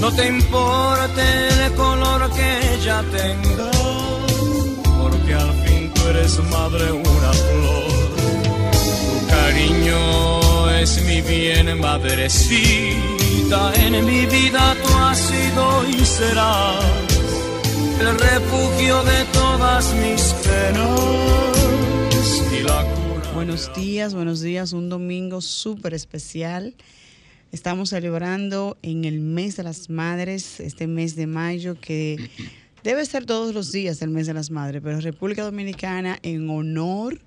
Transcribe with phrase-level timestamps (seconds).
[0.00, 3.70] No te importe el color que ella tenga,
[5.00, 7.86] porque al fin tú eres madre una flor.
[8.72, 13.72] Tu cariño es mi bien, madrecita.
[13.76, 16.84] En mi vida tú has sido y serás
[18.00, 21.00] el refugio de todas mis penas
[22.52, 23.32] y la cura.
[23.34, 24.72] Buenos días, buenos días.
[24.72, 26.74] Un domingo súper especial.
[27.52, 32.30] Estamos celebrando en el mes de las madres, este mes de mayo que
[32.82, 37.20] debe ser todos los días el mes de las madres, pero República Dominicana en honor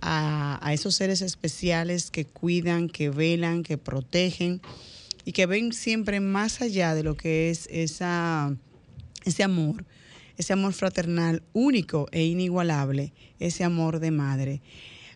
[0.00, 4.60] a, esos seres especiales que cuidan, que velan, que protegen
[5.24, 8.54] y que ven siempre más allá de lo que es esa,
[9.24, 9.86] ese amor,
[10.36, 14.60] ese amor fraternal único e inigualable, ese amor de madre.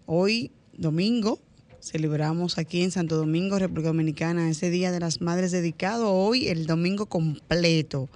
[0.06, 1.40] Hoy, domingo,
[1.82, 6.66] celebramos aquí en Santo Domingo, República Dominicana, ese Día de las Madres dedicado hoy el
[6.66, 8.08] domingo completo.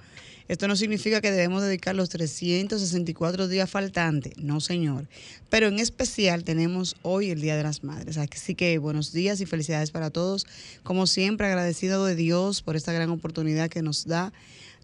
[0.47, 5.09] Esto no significa que debemos dedicar los 364 días faltantes, no señor.
[5.49, 8.17] Pero en especial tenemos hoy el Día de las Madres.
[8.17, 10.47] Así que buenos días y felicidades para todos.
[10.83, 14.31] Como siempre, agradecido de Dios por esta gran oportunidad que nos da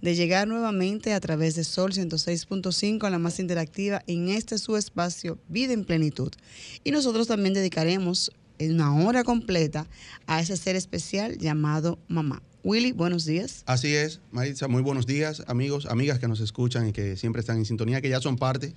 [0.02, 5.40] de llegar nuevamente a través de Sol 106.5, la más interactiva, en este su espacio
[5.48, 6.34] Vida en Plenitud.
[6.84, 9.88] Y nosotros también dedicaremos una hora completa
[10.28, 12.42] a ese ser especial llamado mamá.
[12.64, 13.64] Willy, buenos días.
[13.66, 17.58] Así es, Maritza, muy buenos días, amigos, amigas que nos escuchan y que siempre están
[17.58, 18.74] en sintonía, que ya son parte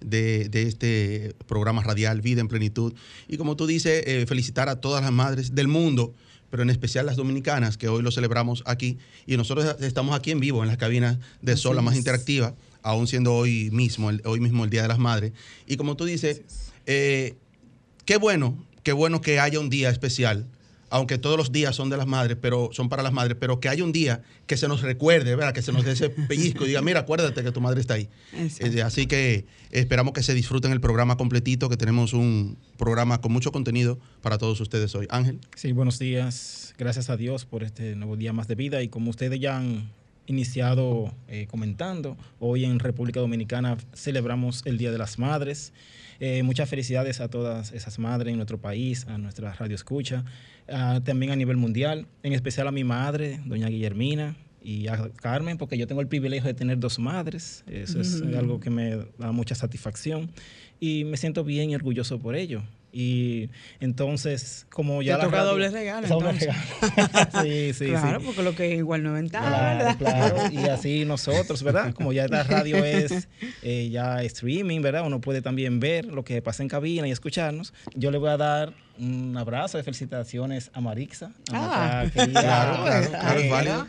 [0.00, 2.92] de, de este programa radial Vida en Plenitud.
[3.28, 6.12] Y como tú dices, eh, felicitar a todas las madres del mundo,
[6.50, 8.98] pero en especial las dominicanas, que hoy lo celebramos aquí.
[9.24, 13.06] Y nosotros estamos aquí en vivo, en las cabinas de Sol, la más interactiva, aún
[13.06, 15.32] siendo hoy mismo, el, hoy mismo el Día de las Madres.
[15.66, 16.42] Y como tú dices,
[16.86, 17.36] eh,
[18.04, 18.58] qué bueno,
[18.90, 20.48] qué bueno que haya un día especial
[20.90, 23.68] aunque todos los días son de las madres, pero son para las madres, pero que
[23.68, 25.54] haya un día que se nos recuerde, ¿verdad?
[25.54, 28.08] Que se nos dé ese pellizco y diga, mira, acuérdate que tu madre está ahí.
[28.32, 33.30] Eh, así que esperamos que se disfruten el programa completito, que tenemos un programa con
[33.30, 35.06] mucho contenido para todos ustedes hoy.
[35.10, 35.38] Ángel.
[35.54, 36.74] Sí, buenos días.
[36.76, 39.92] Gracias a Dios por este nuevo día más de vida y como ustedes ya han
[40.30, 45.72] iniciado eh, comentando, hoy en República Dominicana celebramos el Día de las Madres.
[46.20, 50.24] Eh, muchas felicidades a todas esas madres en nuestro país, a nuestra radio escucha,
[50.68, 55.56] uh, también a nivel mundial, en especial a mi madre, doña Guillermina, y a Carmen,
[55.56, 57.64] porque yo tengo el privilegio de tener dos madres.
[57.66, 58.36] Eso es Ujú.
[58.36, 60.30] algo que me da mucha satisfacción
[60.78, 62.62] y me siento bien y orgulloso por ello.
[62.92, 66.58] Y entonces, como ya Te la toca radio- doble regalo, Doble regalo.
[67.42, 68.26] sí, sí, claro, sí.
[68.26, 69.96] porque lo que es igual no es ventaja, Claro, ¿verdad?
[69.98, 71.92] claro, y así nosotros, ¿verdad?
[71.94, 73.28] Como ya la radio es
[73.62, 75.06] eh, ya streaming, ¿verdad?
[75.06, 77.72] Uno puede también ver lo que pasa en cabina y escucharnos.
[77.94, 82.40] Yo le voy a dar un abrazo de felicitaciones a Marixa, a Ah, nuestra querida,
[82.42, 83.86] claro, claro, compañera,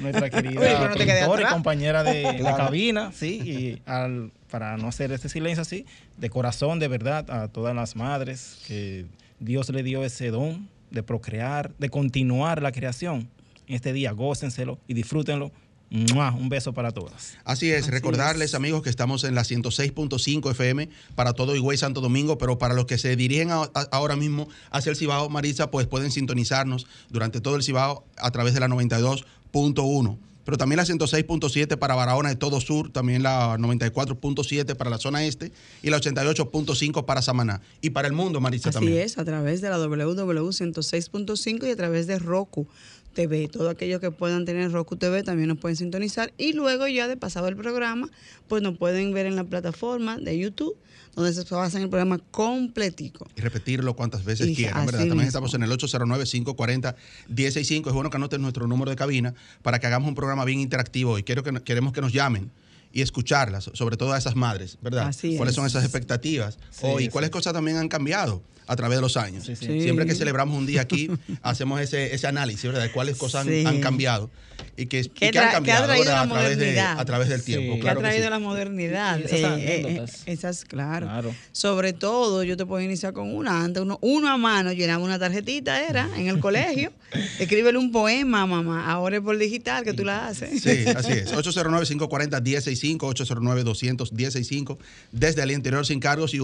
[0.00, 0.94] nuestra querida Oye, no
[1.36, 2.56] te y compañera de, Claro.
[2.56, 5.84] cabina, sí, y al, para no hacer este silencio así,
[6.16, 9.04] de corazón, de verdad, a todas las madres que
[9.40, 13.28] Dios le dio ese don de procrear, de continuar la creación.
[13.66, 15.50] En este día, gócenselo y disfrútenlo.
[15.90, 17.36] Un beso para todas.
[17.44, 18.54] Así es, Así recordarles es.
[18.54, 22.84] amigos que estamos en la 106.5 FM para todo Higüey Santo Domingo, pero para los
[22.86, 27.40] que se dirigen a- a- ahora mismo hacia el Cibao, Marisa, pues pueden sintonizarnos durante
[27.40, 30.16] todo el Cibao a través de la 92.1.
[30.44, 35.24] Pero también la 106.7 para Barahona de todo sur, también la 94.7 para la zona
[35.24, 37.60] este y la 88.5 para Samaná.
[37.80, 38.98] Y para el mundo, Marisa, Así también.
[38.98, 42.66] es, a través de la WW106.5 y a través de Roku
[43.14, 43.48] TV.
[43.48, 46.32] Todos aquellos que puedan tener Roku TV también nos pueden sintonizar.
[46.36, 48.10] Y luego ya de pasado el programa,
[48.48, 50.76] pues nos pueden ver en la plataforma de YouTube,
[51.14, 53.26] donde se pasa el programa completico.
[53.36, 55.00] y repetirlo cuantas veces Y quieran, ¿verdad?
[55.00, 55.28] También mismo.
[55.28, 57.86] estamos en el 809-540-165.
[57.86, 61.18] Es bueno que anoten nuestro número de cabina para que hagamos un programa bien interactivo
[61.18, 62.50] y quiero que, queremos que nos llamen
[62.92, 65.08] y escucharlas, sobre todo a esas madres, ¿verdad?
[65.08, 65.56] Así ¿Cuáles es.
[65.56, 66.58] son esas expectativas?
[66.70, 67.08] Sí, y sí.
[67.08, 69.44] cuáles cosas también han cambiado a través de los años.
[69.44, 69.66] Sí, sí.
[69.66, 69.80] Sí.
[69.82, 71.10] Siempre que celebramos un día aquí,
[71.42, 72.82] hacemos ese, ese análisis, ¿verdad?
[72.82, 73.64] De cuáles cosas han- Sí.
[73.66, 74.30] han, cambiado.
[74.76, 76.80] y que, y Que que han que ha cambiado traído ahora la a través, de,
[76.80, 77.72] a través del tiempo.
[77.72, 78.30] Que que claro ha que traído sí.
[78.30, 79.20] la modernidad.
[79.20, 81.06] Esas Eh, eh, eh, esas, claro.
[81.06, 81.34] Claro.
[81.52, 83.62] Sobre todo, yo te puedo iniciar con una.
[83.64, 86.92] Antes uno, uno a mano llenaba una tarjetita, era, en el colegio.
[87.38, 88.90] Escríbele un poema, mamá.
[88.90, 90.62] Ahora es por digital que tú la haces.
[90.62, 91.32] Sí, así es.
[91.32, 94.78] 809-540-1065, 809-200-1065,
[95.12, 96.40] desde el interior sin cargos y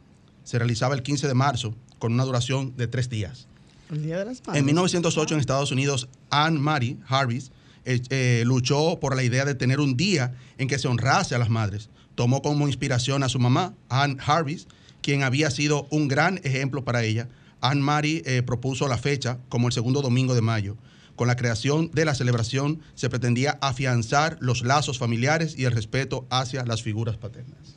[0.44, 3.48] Se realizaba el 15 de marzo con una duración de tres días.
[3.92, 4.42] El Día de las.
[4.54, 7.52] En 1908 en Estados Unidos, Anne Marie Harris
[7.86, 11.40] eh, eh, luchó por la idea de tener un día en que se honrase a
[11.40, 11.90] las madres.
[12.16, 14.68] Tomó como inspiración a su mamá, Anne Harris,
[15.02, 17.30] quien había sido un gran ejemplo para ella.
[17.62, 20.78] Anne Marie eh, propuso la fecha como el segundo domingo de mayo.
[21.16, 26.26] Con la creación de la celebración se pretendía afianzar los lazos familiares y el respeto
[26.30, 27.76] hacia las figuras paternas.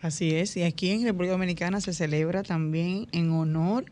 [0.00, 3.84] Así es, y aquí en República Dominicana se celebra también en honor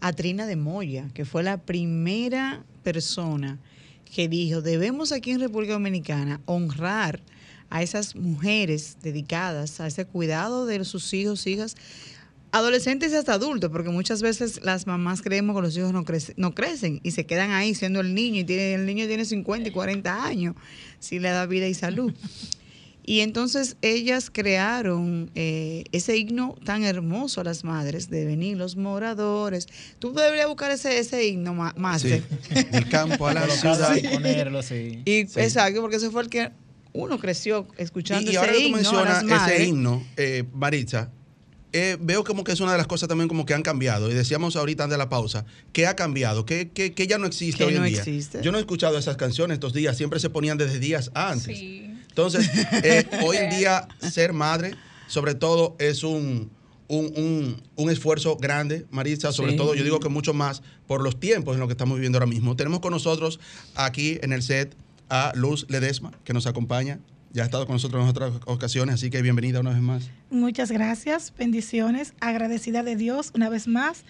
[0.00, 3.58] a Trina de Moya, que fue la primera persona
[4.14, 7.20] que dijo, debemos aquí en República Dominicana honrar
[7.70, 11.76] a esas mujeres dedicadas a ese cuidado de sus hijos, hijas,
[12.50, 16.32] adolescentes y hasta adultos, porque muchas veces las mamás creemos que los hijos no, crece-
[16.38, 19.68] no crecen y se quedan ahí siendo el niño, y tiene, el niño tiene 50
[19.68, 20.54] y 40 años,
[20.98, 22.14] si le da vida y salud.
[23.10, 28.76] Y entonces ellas crearon eh, ese himno tan hermoso a las madres de venir los
[28.76, 29.66] moradores.
[29.98, 32.02] Tú deberías buscar ese, ese himno ma- más.
[32.02, 32.20] Sí,
[32.70, 33.96] del campo a la ciudad.
[33.96, 35.00] Y ponerlo, sí.
[35.06, 35.40] Y Sí.
[35.40, 36.50] exacto, porque ese fue el que
[36.92, 41.10] uno creció escuchando Y, y ahora ese que tú himno mencionas ese himno, eh, Maritza,
[41.72, 44.10] eh, veo como que es una de las cosas también como que han cambiado.
[44.10, 46.44] Y decíamos ahorita antes de la pausa, ¿qué ha cambiado?
[46.44, 47.98] ¿Qué, qué- qué ya no existe hoy en no día?
[48.00, 48.40] existe.
[48.42, 51.58] Yo no he escuchado esas canciones estos días, siempre se ponían desde días antes.
[52.18, 52.50] Entonces,
[52.82, 54.74] eh, hoy en día ser madre,
[55.06, 56.50] sobre todo, es un,
[56.88, 59.56] un, un- un esfuerzo grande, Maritza, sobre Sí.
[59.56, 62.26] todo, yo digo que mucho más por los tiempos en los que estamos viviendo ahora
[62.26, 62.56] mismo.
[62.56, 63.38] Tenemos con nosotros
[63.76, 64.74] aquí en el set
[65.08, 66.98] a Luz Ledesma, que nos acompaña.
[67.32, 70.10] Ya ha estado con nosotros en otras ocasiones, así que bienvenida una vez más.
[70.30, 74.02] Muchas gracias, bendiciones, agradecida de Dios una vez más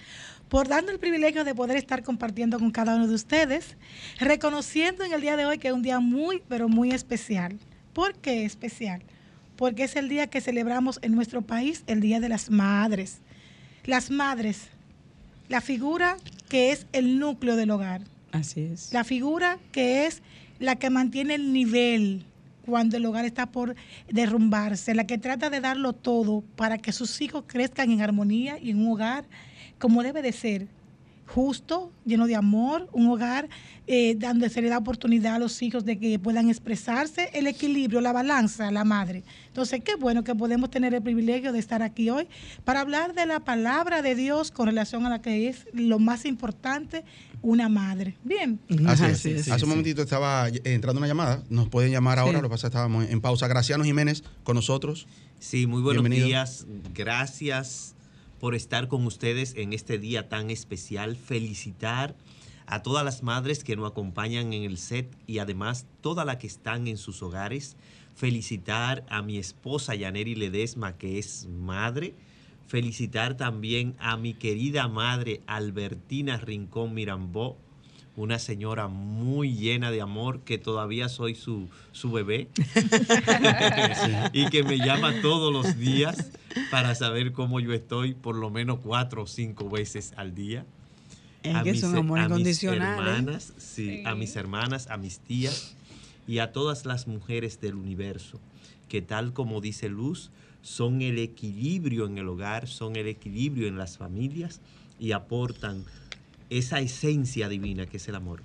[0.49, 3.77] por darnos el privilegio de poder estar compartiendo con cada uno de ustedes,
[4.19, 7.59] reconociendo en el día de hoy que es un día muy, pero muy especial.
[7.99, 9.03] ¿Por qué especial?
[9.57, 13.19] Porque es el día que celebramos en nuestro país, el Día de las Madres.
[13.83, 14.69] Las madres,
[15.49, 16.17] la figura
[16.49, 18.03] que es el núcleo del hogar.
[18.31, 18.93] Así es.
[18.93, 20.23] La figura que es
[20.61, 22.25] la que mantiene el nivel
[22.65, 23.75] cuando el hogar está por
[24.09, 28.71] derrumbarse, la que trata de darlo todo para que sus hijos crezcan en armonía y
[28.71, 29.25] en un hogar
[29.81, 30.69] como debe de ser,
[31.35, 33.49] justo, lleno de amor, un hogar
[33.87, 38.01] eh, donde se le da oportunidad a los hijos de que puedan expresarse, el equilibrio,
[38.01, 39.23] la balanza, la madre.
[39.49, 42.27] Entonces, qué bueno que podemos tener el privilegio de estar aquí hoy
[42.65, 46.25] para hablar de la palabra de Dios con relación a la que es lo más
[46.25, 47.05] importante,
[47.43, 48.17] una madre.
[48.25, 48.59] Bien.
[48.87, 49.19] Así es.
[49.21, 49.65] sí, sí, Hace sí.
[49.65, 51.43] un momentito estaba eh, entrando una llamada.
[51.51, 52.43] Nos pueden llamar ahora, Sí.
[52.43, 53.47] lo que pasa es que estábamos en pausa.
[53.49, 55.07] Graciano Jiménez con nosotros.
[55.39, 56.27] Sí, muy buenos Bienvenido.
[56.27, 56.67] días.
[56.95, 57.95] Gracias
[58.41, 61.17] por estar con ustedes en este día tan especial.
[61.17, 62.15] Felicitar
[62.67, 66.47] a todas las madres que nos acompañan en el set y además todas las que
[66.47, 67.77] están en sus hogares.
[68.15, 72.15] Felicitar a mi esposa Yaneri Ledesma, que es madre.
[72.67, 77.57] Felicitar también a mi querida madre Albertina Rincón Mirambó,
[78.19, 82.49] una señora muy llena de amor, que todavía soy su, su bebé,
[84.33, 86.33] y que me llama todos los días
[86.73, 90.67] para saber cómo yo estoy, por lo menos cuatro o cinco veces al día.
[91.45, 93.11] Es que es un amor a mis incondicional, ¿eh?
[93.11, 95.77] hermanas, sí, a mis hermanas, a mis tías
[96.27, 98.41] y a todas las mujeres del universo,
[98.89, 100.31] que tal como dice Luz,
[100.63, 104.61] son el equilibrio en el hogar, son el equilibrio en las familias
[104.99, 105.85] y aportan
[106.51, 108.43] esa esencia divina que es el amor.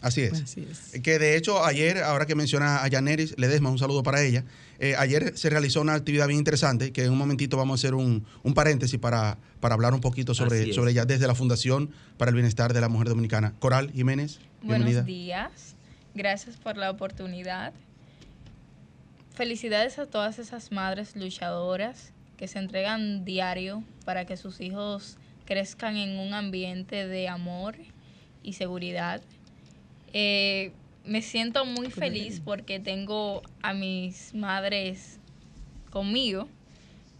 [0.00, 0.32] Así es.
[0.42, 1.00] Así es.
[1.00, 4.44] Que de hecho ayer, ahora que menciona a Yaneris Ledesma, un saludo para ella.
[4.80, 7.94] eh, ayer se realizó una actividad bien interesante que en un momentito vamos a hacer
[7.94, 12.30] un, un paréntesis para, para hablar un poquito sobre, sobre ella desde la Fundación para
[12.30, 13.54] el Bienestar de la Mujer Dominicana.
[13.60, 15.02] Coral Jiménez, bienvenida.
[15.02, 15.76] Buenos días,
[16.16, 17.72] gracias por la oportunidad.
[19.34, 25.16] Felicidades a todas esas madres luchadoras que se entregan diario para que sus hijos
[25.52, 27.76] crezcan en un ambiente de amor
[28.42, 29.20] y seguridad.
[30.14, 30.72] Eh,
[31.04, 35.18] me siento muy feliz porque tengo a mis madres
[35.90, 36.48] conmigo,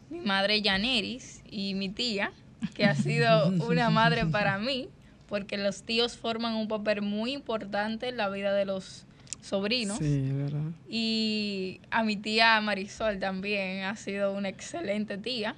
[0.09, 2.33] mi madre Yaneris y mi tía,
[2.75, 4.89] que ha sido una madre para mí,
[5.29, 9.05] porque los tíos forman un papel muy importante en la vida de los
[9.43, 9.99] sobrinos.
[9.99, 10.71] Sí, verdad.
[10.89, 15.55] Y a mi tía Marisol también ha sido una excelente tía,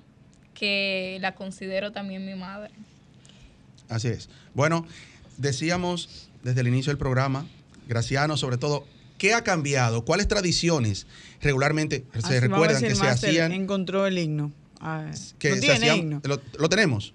[0.54, 2.70] que la considero también mi madre.
[3.88, 4.28] Así es.
[4.54, 4.86] Bueno,
[5.36, 7.46] decíamos desde el inicio del programa,
[7.88, 8.86] Graciano, sobre todo,
[9.18, 10.04] ¿qué ha cambiado?
[10.04, 11.06] ¿Cuáles tradiciones
[11.42, 13.52] regularmente se vamos a recuerdan que se hacían?
[13.52, 14.52] Encontró el himno.
[14.80, 16.20] Ah, Que ¿No se tiene hacían- himno?
[16.24, 17.12] Lo, lo tenemos.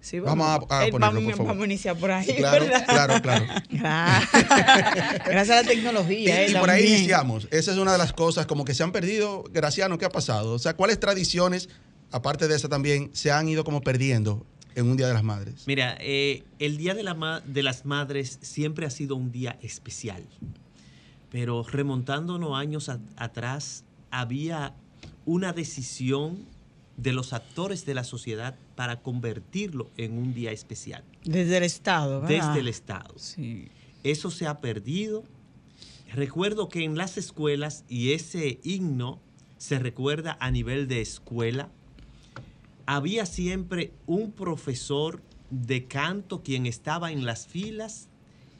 [0.00, 1.46] Sí, Vamos a- a Eh, ponerlo, vamos, por favor.
[1.46, 2.26] vamos a iniciar por ahí.
[2.26, 2.84] Sí, claro, ¿verdad?
[2.86, 3.44] claro, claro.
[3.70, 5.50] Gracias.
[5.50, 6.48] A la tecnología.
[6.48, 7.46] y eh, por ahí iniciamos.
[7.50, 9.44] Esa es una de las cosas como que se han perdido.
[9.52, 10.54] Graciano, ¿qué ha pasado?
[10.54, 11.68] O sea, ¿cuáles tradiciones,
[12.12, 15.64] aparte de esa también, se han ido como perdiendo en un Día de las Madres?
[15.66, 19.58] Mira, eh, el Día de, la Ma- de las Madres siempre ha sido un día
[19.62, 20.22] especial,
[21.30, 24.74] pero remontándonos años a- atrás, había
[25.24, 26.38] una decisión
[26.96, 32.20] de los actores de la sociedad para convertirlo en un día especial, Desde el Estado,
[32.20, 32.46] ¿verdad?
[32.48, 33.14] desde el Estado.
[33.16, 33.68] Sí.
[34.04, 35.24] Eso se ha perdido.
[36.12, 39.20] Recuerdo que en las escuelas, y ese himno
[39.56, 41.70] se recuerda a nivel de escuela,
[42.86, 48.08] había siempre un profesor de canto quien estaba en las filas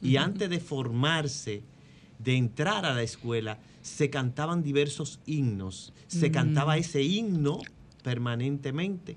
[0.02, 1.62] y antes de formarse,
[2.18, 5.92] de entrar a la escuela, se cantaban diversos himnos.
[6.08, 6.32] Se Mm.
[6.32, 7.58] cantaba ese himno
[8.02, 9.16] permanentemente.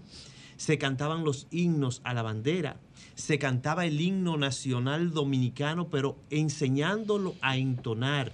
[0.58, 2.80] Se cantaban los himnos a la bandera.
[3.16, 8.32] Se cantaba el himno nacional dominicano, pero enseñándolo a entonar.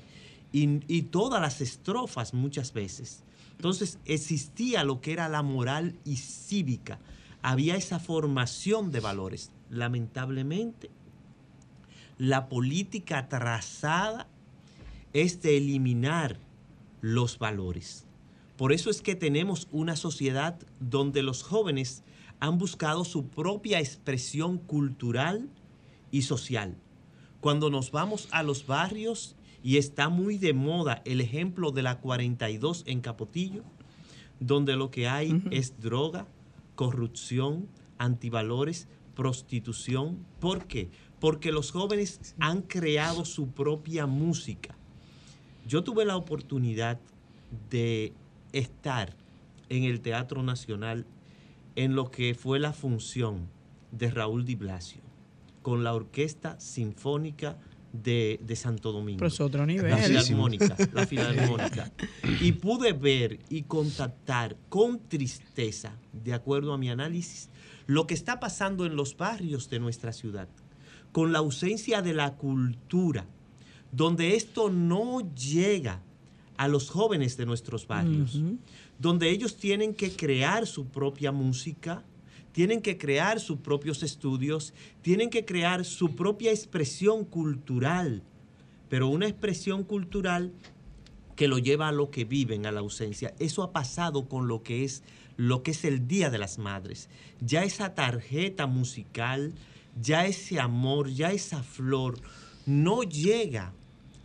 [0.53, 3.23] Y, y todas las estrofas muchas veces.
[3.61, 6.97] Entonces existía lo que era la moral y cívica.
[7.43, 9.51] Había esa formación de valores.
[9.69, 10.89] Lamentablemente,
[12.17, 14.25] la política trazada
[15.13, 16.39] es de eliminar
[17.01, 18.07] los valores.
[18.57, 22.01] Por eso es que tenemos una sociedad donde los jóvenes
[22.39, 25.51] han buscado su propia expresión cultural
[26.09, 26.77] y social.
[27.41, 31.99] Cuando nos vamos a los barrios y está muy de moda el ejemplo de la
[31.99, 33.63] 42 en Capotillo,
[34.39, 36.27] donde lo que hay es droga,
[36.75, 40.25] corrupción, antivalores, prostitución.
[40.39, 40.89] ¿Por qué?
[41.19, 44.75] Porque los jóvenes han creado su propia música.
[45.67, 46.99] Yo tuve la oportunidad
[47.69, 48.13] de
[48.51, 49.15] estar
[49.69, 51.05] en el Teatro Nacional
[51.75, 53.47] en lo que fue la función
[53.91, 55.01] de Raúl Di Blasio
[55.61, 57.57] con la Orquesta Sinfónica
[57.93, 59.19] de, de Santo Domingo.
[59.19, 59.91] Pero es otro nivel.
[59.91, 61.91] La Filarmónica, la Filarmónica.
[62.39, 67.49] Y pude ver y contactar con tristeza, de acuerdo a mi análisis,
[67.87, 70.47] lo que está pasando en los barrios de nuestra ciudad,
[71.11, 73.25] con la ausencia de la cultura,
[73.91, 76.01] donde esto no llega
[76.57, 78.39] a los jóvenes de nuestros barrios,
[78.99, 82.05] donde ellos tienen que crear su propia música,
[82.51, 88.23] tienen que crear sus propios estudios, tienen que crear su propia expresión cultural,
[88.89, 90.51] pero una expresión cultural
[91.35, 93.33] que lo lleva a lo que viven, a la ausencia.
[93.39, 95.03] Eso ha pasado con lo que es
[95.37, 97.09] lo que es el Día de las Madres.
[97.39, 99.53] Ya esa tarjeta musical,
[99.99, 102.19] ya ese amor, ya esa flor
[102.65, 103.73] no llega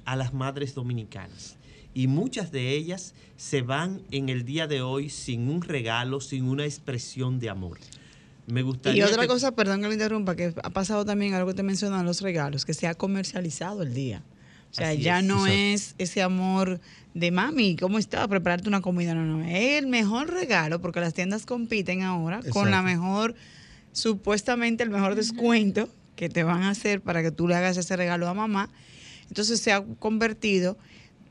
[0.04, 1.56] a las madres dominicanas.
[1.94, 6.44] Y muchas de ellas se van en el día de hoy sin un regalo, sin
[6.44, 7.78] una expresión de amor.
[8.46, 11.48] Me Y gustaría otra que- cosa, perdón que lo interrumpa, que ha pasado también algo
[11.48, 14.22] que te mencionan los regalos, que se ha comercializado el día.
[14.70, 15.24] O sea, Así ya es.
[15.24, 15.52] no Exacto.
[15.54, 16.80] es ese amor
[17.14, 18.26] de mami, ¿cómo está?
[18.28, 19.14] Prepararte una comida.
[19.14, 19.42] No, no.
[19.44, 23.34] Es el mejor regalo porque las tiendas compiten ahora con la mejor,
[23.92, 27.96] supuestamente el mejor descuento que te van a hacer para que tú le hagas ese
[27.96, 28.70] regalo a mamá.
[29.28, 30.76] Entonces se ha convertido,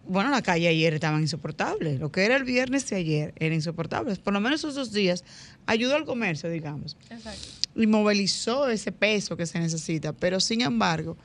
[0.07, 1.97] bueno, la calle ayer estaba insoportable.
[1.97, 4.15] Lo que era el viernes de ayer era insoportable.
[4.15, 5.23] Por lo menos esos dos días
[5.65, 6.97] ayudó al comercio, digamos.
[7.09, 7.47] Exacto.
[7.75, 10.13] Y movilizó ese peso que se necesita.
[10.13, 11.17] Pero sin embargo,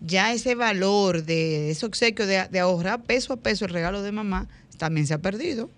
[0.00, 4.12] ya ese valor de ese obsequio de, de ahorrar peso a peso el regalo de
[4.12, 5.70] mamá también se ha perdido.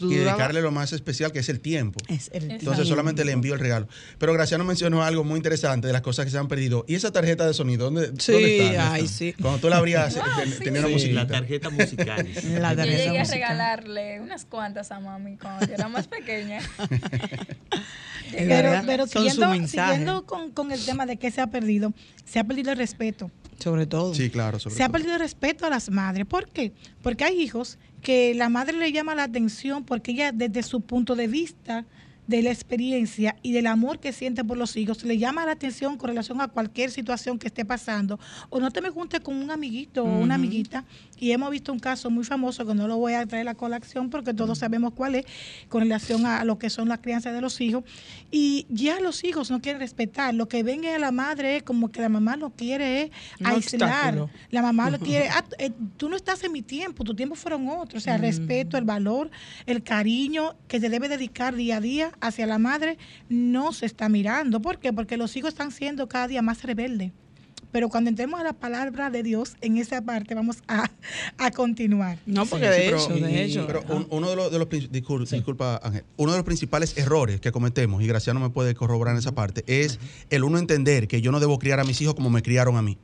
[0.00, 1.98] Y dedicarle lo más especial que es el tiempo.
[2.08, 2.84] Es el Entonces tiempo.
[2.84, 3.88] solamente le envío el regalo.
[4.18, 6.84] Pero Graciano mencionó algo muy interesante de las cosas que se han perdido.
[6.88, 7.86] ¿Y esa tarjeta de sonido?
[7.90, 8.92] ¿Dónde, Sí, dónde está?
[8.92, 9.34] ay, sí.
[9.40, 11.20] Cuando tú la abrías, ten- tenía una musiquita.
[11.22, 12.26] la tarjeta musical.
[12.60, 13.28] La Yo tarjeta llegué a musical.
[13.32, 16.60] regalarle unas cuantas a mami cuando yo era más pequeña.
[18.32, 21.92] Pero, pero siguiendo, con, con el tema de que se ha perdido,
[22.24, 23.30] se ha perdido el respeto.
[23.60, 24.14] Sobre todo.
[24.14, 24.58] Sí, claro.
[24.58, 26.26] sobre Se ha perdido el respeto a las madres.
[26.26, 26.72] ¿Por qué?
[27.02, 31.16] Porque hay hijos que la madre le llama la atención porque ella desde su punto
[31.16, 31.84] de vista
[32.26, 35.96] de la experiencia y del amor que siente por los hijos, le llama la atención
[35.96, 38.18] con relación a cualquier situación que esté pasando.
[38.50, 40.84] O no te me juntes con un amiguito o una amiguita.
[41.18, 44.10] Y hemos visto un caso muy famoso que no lo voy a traer a colación
[44.10, 45.24] porque todos sabemos cuál es,
[45.68, 47.84] con relación a lo que son las crianzas de los hijos.
[48.30, 50.34] Y ya los hijos no quieren respetar.
[50.34, 53.46] Lo que ven a la madre es como que la mamá lo quiere es Un
[53.46, 54.14] aislar.
[54.18, 54.30] obstáculo.
[54.50, 57.68] La mamá lo quiere, "Ah, eh, tú no estás en mi tiempo, tu tiempo fueron
[57.68, 58.02] otros.
[58.02, 59.30] O sea, el respeto, el valor,
[59.66, 64.08] el cariño que se debe dedicar día a día hacia la madre no se está
[64.08, 64.60] mirando.
[64.60, 64.92] ¿Por qué?
[64.92, 67.12] Porque los hijos están siendo cada día más rebeldes.
[67.72, 70.88] Pero cuando entremos a la palabra de Dios, en esa parte vamos a,
[71.36, 72.18] a continuar.
[72.24, 73.66] No, porque Sí, de pero- hecho, de hecho.
[73.66, 74.68] Pero un- uno de los, de los
[75.30, 79.18] disculpa, Ángel, uno de los principales errores que cometemos, y Graciano me puede corroborar en
[79.18, 79.98] esa parte, es
[80.30, 82.82] el uno entender que yo no debo criar a mis hijos como me criaron a
[82.82, 82.96] mí.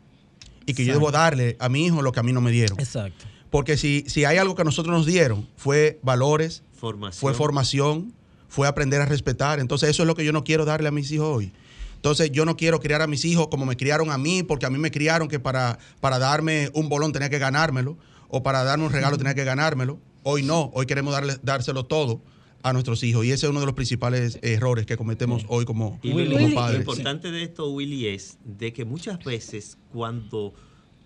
[0.65, 2.79] Y que yo debo darle a mi hijo lo que a mí no me dieron.
[2.79, 3.27] Exacto.
[3.51, 7.21] Porque si, si hay algo que a nosotros nos dieron, fue valores, Formación.
[7.21, 8.15] fue formación,
[8.53, 9.61] fue aprender a respetar.
[9.61, 11.53] Entonces eso es lo que yo no quiero darle a mis hijos hoy.
[11.97, 14.71] Entonces yo no quiero criar a mis hijos como me criaron a mí, porque a
[14.71, 17.97] mí me criaron que para, para darme un bolón tenía que ganármelo,
[18.29, 19.99] o para darme un regalo tenía que ganármelo.
[20.23, 22.21] Hoy no, hoy queremos darle, dárselo todo
[22.63, 23.25] a nuestros hijos.
[23.25, 26.39] Y ese es uno de los principales errores que cometemos hoy como, Y como lo,
[26.39, 26.81] lo padres.
[26.81, 30.53] importante de esto, Willy, es de que muchas veces cuando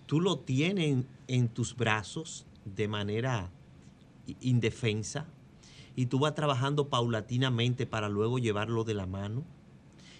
[0.05, 3.51] tú lo tienes en tus brazos de manera
[4.41, 5.27] indefensa
[5.97, 9.43] y tú vas trabajando paulatinamente para luego llevarlo de la mano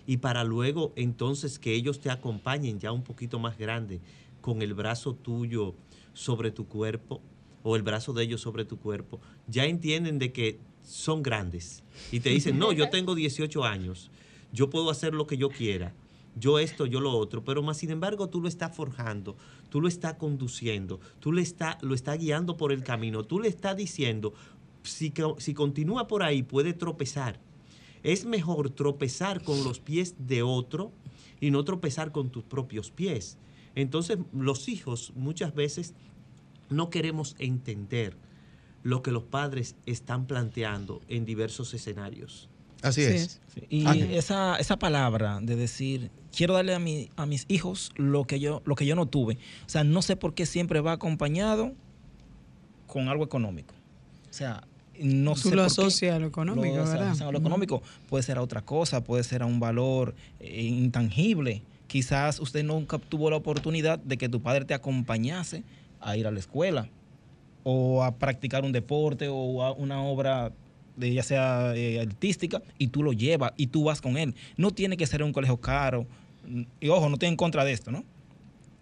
[0.07, 4.01] y para luego entonces que ellos te acompañen ya un poquito más grande
[4.41, 5.75] con el brazo tuyo
[6.13, 7.21] sobre tu cuerpo
[7.61, 12.21] o el brazo de ellos sobre tu cuerpo, ya entienden de que son grandes y
[12.21, 14.09] te dicen, no, yo tengo 18 años,
[14.51, 15.93] yo puedo hacer lo que yo quiera,
[16.39, 19.35] yo esto, yo lo otro, pero más sin embargo tú lo estás forjando,
[19.69, 23.47] tú lo estás conduciendo, tú le está, lo estás guiando por el camino, tú le
[23.47, 24.33] estás diciendo,
[24.87, 27.39] si, si continúa por ahí puede tropezar.
[28.03, 30.91] Es mejor tropezar con los pies de otro
[31.39, 33.37] y no tropezar con tus propios pies.
[33.75, 35.93] Entonces los hijos muchas veces
[36.69, 38.17] no queremos entender
[38.83, 42.49] lo que los padres están planteando en diversos escenarios.
[42.83, 43.41] Así Sí, es.
[43.53, 44.11] Sí, Y Ángel.
[44.13, 48.61] esa, esa palabra de decir, quiero darle a, mi, a mis hijos lo que, yo,
[48.65, 49.35] lo que yo no tuve.
[49.65, 51.73] O sea, no sé por qué siempre va acompañado
[52.85, 53.73] con algo económico.
[54.29, 54.63] O sea,
[55.01, 57.31] no Tú sé lo asocias a lo económico, Lo- ¿verdad?
[57.31, 61.61] lo económico puede ser a otra cosa, puede ser a un valor eh, intangible.
[61.87, 65.63] Quizás usted nunca tuvo la oportunidad de que tu padre te acompañase
[66.01, 66.89] a ir a la escuela
[67.63, 70.51] o a practicar un deporte o a una obra
[70.95, 74.33] de ya sea eh, artística y tú lo llevas y tú vas con él.
[74.57, 76.05] No tiene que ser un colegio caro.
[76.79, 78.03] Y ojo, no estoy en contra de esto, ¿no?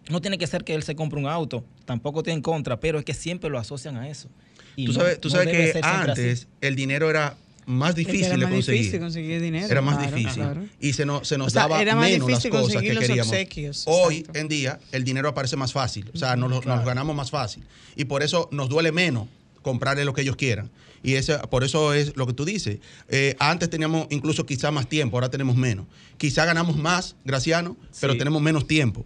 [0.09, 2.99] No tiene que ser que él se compre un auto, tampoco estoy en contra, pero
[2.99, 4.29] es que siempre lo asocian a eso.
[4.75, 7.35] Y Tú sabes, tú sabes que antes el dinero era
[7.65, 8.81] más difícil era de más conseguir.
[8.81, 9.67] difícil conseguir dinero.
[9.67, 10.41] Era más claro, difícil.
[10.43, 10.65] claro.
[10.79, 12.93] Y se nos, se nos O sea, daba era más menos las cosas conseguir que
[12.95, 13.27] los queríamos.
[13.31, 14.39] obsequios, Hoy exacto.
[14.39, 16.09] en día el dinero aparece más fácil.
[16.13, 16.85] O sea, nos, Claro.
[16.85, 17.63] ganamos más fácil.
[17.95, 19.27] Y por eso nos duele menos
[19.63, 20.69] comprarle lo que ellos quieran.
[21.01, 22.77] Y ese, por eso es lo que tú dices.
[23.09, 25.85] Eh, antes teníamos incluso quizá más tiempo, ahora tenemos menos.
[26.17, 28.19] Quizá ganamos más, Graciano, pero Sí.
[28.19, 29.05] tenemos menos tiempo.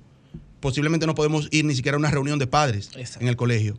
[0.60, 3.22] Posiblemente no podemos ir ni siquiera a una reunión de padres Exacto.
[3.24, 3.78] en el colegio.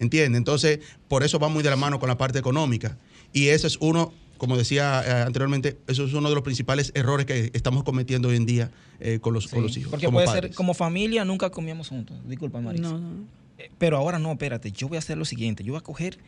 [0.00, 0.38] ¿Entiendes?
[0.38, 2.96] Entonces, por eso va muy de la mano con la parte económica.
[3.32, 7.26] Y ese es uno, como decía eh, anteriormente, eso es uno de los principales errores
[7.26, 9.90] que estamos cometiendo hoy en día eh, con, los, con los hijos.
[9.90, 10.42] Porque como puede padres.
[10.50, 12.16] ser, como familia nunca comíamos juntos.
[12.26, 12.90] Disculpa, Marisa.
[12.90, 13.24] No, no.
[13.58, 16.18] Eh, Pero ahora no, espérate, yo voy a hacer lo siguiente, yo voy a coger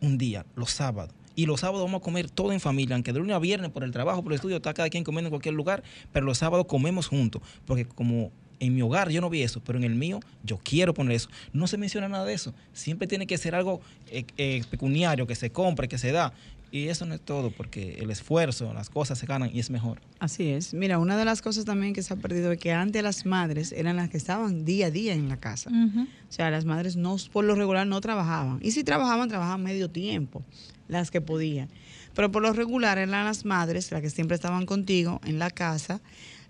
[0.00, 3.18] un día, los sábados, y los sábados vamos a comer todo en familia, aunque de
[3.18, 5.54] lunes a viernes por el trabajo, por el estudio, está cada quien comiendo en cualquier
[5.54, 9.60] lugar, pero los sábados comemos juntos, porque como en mi hogar yo no vi eso,
[9.64, 11.28] pero en el mío yo quiero poner eso.
[11.52, 15.34] No se menciona nada de eso, siempre tiene que ser algo eh, eh, pecuniario, que
[15.34, 16.32] se compre, que se da,
[16.72, 20.00] Y eso no es todo, porque el esfuerzo, las cosas se ganan y es mejor.
[20.18, 20.74] Así es.
[20.74, 23.72] Mira, una de las cosas también que se ha perdido es que antes las madres
[23.72, 25.70] eran las que estaban día a día en la casa.
[25.70, 28.58] O sea, las madres no, por lo regular no trabajaban.
[28.62, 30.44] Y si trabajaban, trabajaban medio tiempo,
[30.88, 31.68] las que podían.
[32.14, 36.00] Pero por lo regular eran las madres las que siempre estaban contigo en la casa,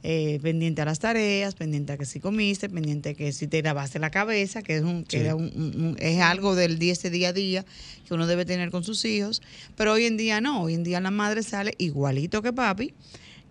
[0.09, 3.61] eh, pendiente a las tareas, pendiente a que si comiste, pendiente a que si te
[3.61, 5.25] lavaste la cabeza, que es un, que Sí.
[5.25, 7.65] era un- es algo del día, ese día a día
[8.07, 9.43] que uno debe tener con sus hijos.
[9.77, 12.95] Pero hoy en día no, hoy en día la madre sale igualito que papi,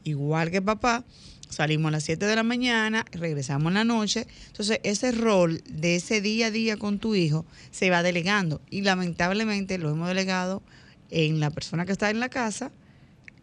[0.05, 1.03] igual que papá.
[1.49, 4.25] Salimos a las 7 de la mañana, regresamos en la noche.
[4.47, 8.61] Entonces, ese rol de ese día a día con tu hijo se va delegando.
[8.69, 10.63] Y lamentablemente lo hemos delegado
[11.11, 12.71] en la persona que está en la casa,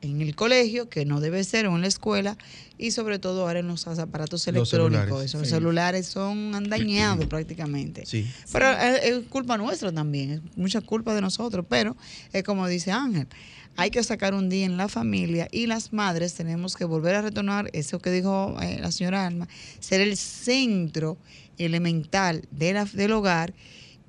[0.03, 2.37] en el colegio, que no debe ser, o en la escuela,
[2.77, 5.05] y sobre todo ahora en los aparatos Los electrónicos.
[5.07, 5.49] celulares, Esos sí.
[5.55, 8.05] celulares son han dañado prácticamente.
[8.05, 8.29] Sí.
[8.53, 11.97] Pero es, es culpa nuestra también, es mucha culpa de nosotros, pero
[12.33, 13.29] es como dice Ángel,
[13.77, 17.23] hay que sacar un día en la familia y las madres tenemos que volver a
[17.23, 19.49] retornar eso que dijo eh, la señora Alma,
[19.81, 21.17] ser el centro
[21.59, 23.55] elemental de la- del hogar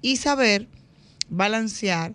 [0.02, 0.68] y saber
[1.30, 2.14] balancear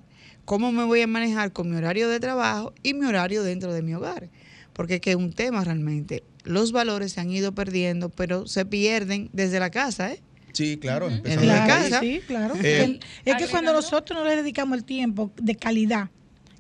[0.49, 3.83] cómo me voy a manejar con mi horario de trabajo y mi horario dentro de
[3.83, 4.31] mi hogar.
[4.73, 6.23] Porque es que es un tema realmente.
[6.43, 10.23] Los valores se han ido perdiendo, pero se pierden desde la casa, ¿eh?
[10.55, 11.11] Sí, claro.
[11.11, 11.83] La desde Claro, ahí.
[11.91, 12.01] casa.
[12.01, 12.55] sí, claro.
[12.63, 16.09] Eh, El- es que cuando nosotros no le dedicamos el tiempo de calidad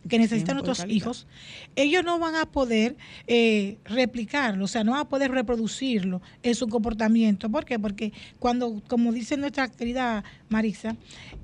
[0.09, 1.27] que necesitan nuestros hijos,
[1.77, 6.55] ellos no van a poder eh, replicarlo, o sea, no van a poder reproducirlo en
[6.55, 7.49] su comportamiento.
[7.51, 7.79] ¿Por qué?
[7.79, 10.97] Porque cuando, como dice nuestra querida Marisa,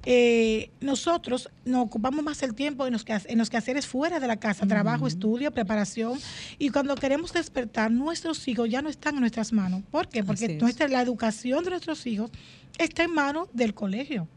[0.04, 4.26] eh, nosotros nos ocupamos más el tiempo en los, que, en los quehaceres fuera de
[4.26, 6.18] la casa, trabajo, estudio, preparación,
[6.58, 9.82] y cuando queremos despertar, nuestros hijos ya no están en nuestras manos.
[9.90, 10.22] ¿Por qué?
[10.24, 12.30] Porque nuestra, la educación de nuestros hijos
[12.78, 14.28] está en manos del colegio.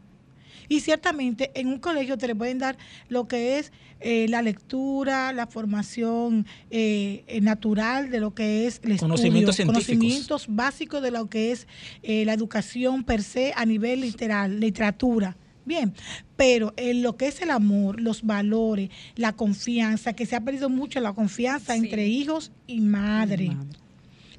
[0.68, 2.76] Y ciertamente en un colegio te le pueden dar
[3.08, 8.80] lo que es eh, la lectura, la formación eh, eh, natural de lo que es
[8.84, 9.86] el Conocimientos estudio, científicos.
[9.96, 11.66] conocimientos básicos de lo que es
[12.02, 15.36] eh, la educación per se a nivel literal, literatura.
[15.64, 15.92] Bien,
[16.36, 20.70] pero en lo que es el amor, los valores, la confianza, que se ha perdido
[20.70, 21.80] mucho la confianza Sí.
[21.80, 23.50] entre hijos y madre.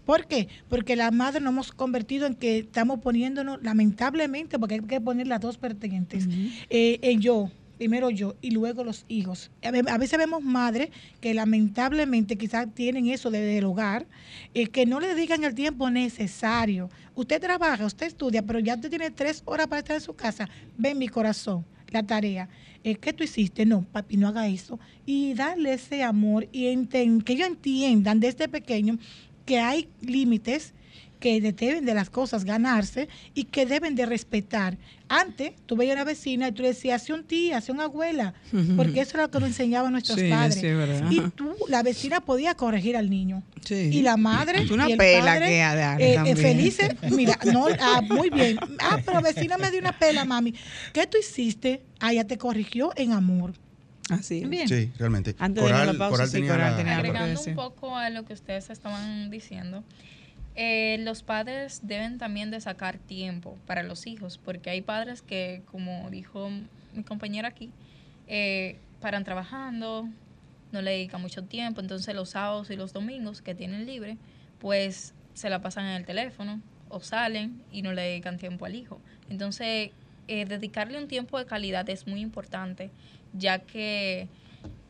[0.10, 0.48] ¿Por qué?
[0.69, 5.28] Porque las madres nos hemos convertido en que estamos poniéndonos, lamentablemente, porque hay que poner
[5.28, 6.28] las dos vertientes,
[6.72, 9.52] eh, en yo, primero yo y luego los hijos.
[9.63, 10.89] A ve- a veces vemos madres
[11.22, 14.08] que lamentablemente quizás tienen eso de- del hogar,
[14.56, 16.89] eh, que no le dedican el tiempo necesario.
[17.13, 20.50] Usted trabaja, usted estudia, pero ya usted tiene tres horas para estar en su casa.
[20.76, 22.50] Ven mi corazón, la tarea.
[22.84, 23.63] Eh, ¿Qué tú hiciste?
[23.63, 24.80] No, papi, no haga eso.
[25.06, 28.98] Y darle ese amor y enten- que ellos entiendan desde pequeño
[29.49, 30.73] que hay límites
[31.19, 34.77] que de- deben de las cosas ganarse y que deben de respetar.
[35.09, 37.85] Antes, tú veías a una vecina y tú le decías, hace un tía, hace una
[37.85, 38.35] abuela,
[38.77, 40.59] porque eso era lo que nos enseñaban nuestros Sí, padres.
[40.59, 40.67] sí,
[41.09, 43.41] y tú, la vecina podía corregir al niño.
[43.65, 43.89] Sí.
[43.91, 46.89] Y la madre Una y el pela padre, que ha de dar eh, eh, felices.
[47.12, 48.57] Mira, no, ah, muy bien.
[48.79, 50.53] Ah, pero vecina me dio una pela, mami.
[50.93, 51.81] ¿Qué tú hiciste?
[51.99, 53.53] Ah, ella te corrigió en amor.
[54.10, 54.50] Así es.
[54.50, 54.67] Bien.
[54.67, 55.36] Sí, realmente.
[55.39, 58.10] Antes de ir a la pausa, sí, tenía Coral la- tenía Agregando un poco a
[58.10, 59.84] lo que ustedes estaban diciendo,
[60.56, 65.62] eh, los padres deben también de sacar tiempo para los hijos, porque hay padres que,
[65.72, 66.50] como dijo
[66.93, 67.72] mi compañera aquí,
[68.28, 70.10] eh, paran trabajando,
[70.72, 74.17] no le dedican mucho tiempo, entonces los sábados y los domingos que tienen libre,
[74.60, 78.76] pues se la pasan en el teléfono o salen y no le dedican tiempo al
[78.76, 79.00] hijo.
[79.30, 79.91] Entonces,
[80.30, 82.92] eh, dedicarle un tiempo de calidad es muy importante,
[83.34, 84.28] ya que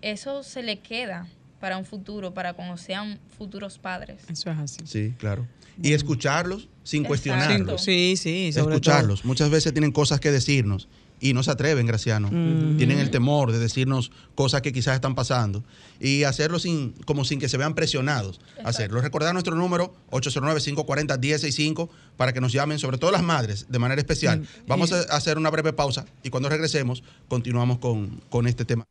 [0.02, 1.28] eso se le queda
[1.62, 4.24] para un futuro, para cuando sean futuros padres.
[4.30, 4.82] Eso es así.
[4.86, 5.48] Sí, claro.
[5.82, 7.08] Y escucharlos sin Exacto.
[7.08, 7.84] cuestionarlos.
[7.84, 9.24] Sí, sí, sobre escucharlos.
[9.24, 12.30] Muchas veces tienen cosas que decirnos y no se atreven, Graciano.
[12.30, 15.64] Tienen el temor de decirnos cosas que quizás están pasando
[16.00, 18.40] y hacerlo sin, como sin que se vean presionados.
[18.64, 19.02] Hacerlo.
[19.02, 24.48] Recordar nuestro número 809-540-1065 para que nos llamen, sobre todo las madres, de manera especial.
[24.68, 28.86] Vamos a hacer una breve pausa y cuando regresemos continuamos con, con este tema.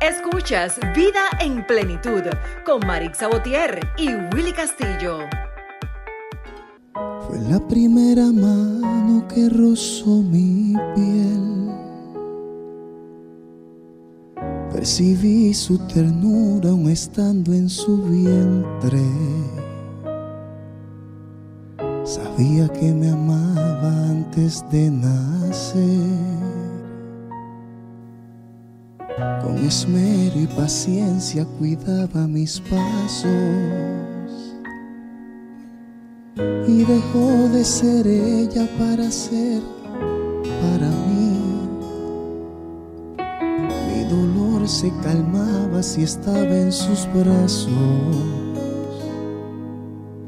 [0.00, 2.22] Escuchas Vida en Plenitud
[2.64, 5.20] con Marix Sabotier y Willy Castillo.
[7.26, 11.70] Fue la primera mano que rozó mi piel.
[14.72, 19.02] Percibí su ternura aún estando en su vientre.
[22.04, 25.82] Sabía que me amaba antes de nacer.
[29.42, 34.15] Con esmero y paciencia cuidaba mis pasos
[36.36, 39.62] y dejó de ser ella para ser
[40.60, 41.38] para mí.
[43.88, 47.72] Mi dolor se calmaba si estaba en sus brazos.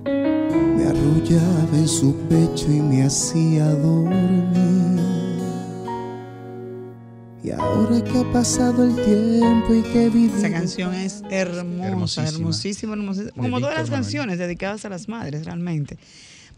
[0.05, 4.88] Me arrullaba en su pecho y me hacía dormir.
[8.05, 10.33] Que ha pasado el tiempo y que viví.
[10.33, 13.33] Esa canción es hermosa, hermosísima, hermosísima.
[13.33, 13.91] Como De todas las Víctor Manuel.
[13.91, 15.99] canciones dedicadas a las madres, realmente.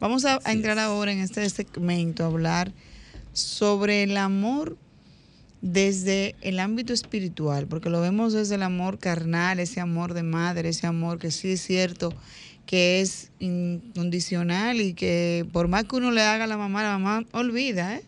[0.00, 2.72] Vamos a, a entrar ahora en este segmento a hablar
[3.32, 4.76] sobre el amor
[5.62, 10.68] desde el ámbito espiritual, porque lo vemos desde el amor carnal, ese amor de madre,
[10.68, 12.12] ese amor que sí es cierto
[12.66, 16.98] que es incondicional y que por más que uno le haga a la mamá, la
[16.98, 18.04] mamá olvida, ¿eh?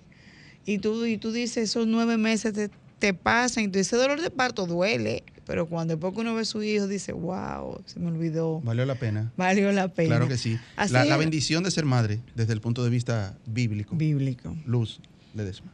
[0.64, 2.70] Y tú, y tú dices, esos nueve meses te,
[3.02, 6.44] te pasan, y tú dices, dolor de parto duele, pero cuando después uno ve a
[6.44, 9.32] su hijo, dice, wow, se me olvidó, Valió la pena.
[9.36, 10.10] valió la pena.
[10.10, 10.56] Claro que sí.
[10.76, 13.96] Así La, la bendición de ser madre desde el punto de vista bíblico.
[13.96, 14.56] Bíblico.
[14.66, 15.00] Luz,
[15.34, 15.72] Ledesma.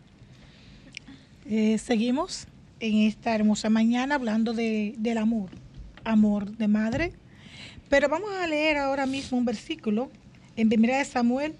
[1.45, 2.47] Eh, seguimos
[2.81, 5.51] en esta hermosa mañana hablando de, del amor,
[6.05, 7.13] amor de madre.
[7.91, 10.11] Pero vamos a leer ahora mismo un versículo
[10.57, 11.55] en 1 de Samuel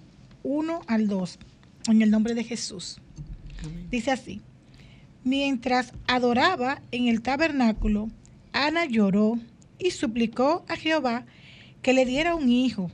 [0.45, 1.39] 1 al 2,
[1.89, 3.03] en el nombre de Jesús.
[3.91, 4.41] Dice así,
[5.29, 8.09] mientras adoraba en el tabernáculo,
[8.53, 9.39] Ana lloró
[9.79, 11.27] y suplicó a Jehová
[11.83, 12.91] que le diera un hijo.